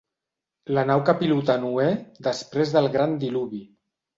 La 0.77 0.85
nau 0.91 1.03
que 1.09 1.15
pilotà 1.19 1.57
Noè 1.65 1.87
després 2.31 2.73
del 2.79 2.91
gran 2.97 3.15
diluvi. 3.27 3.63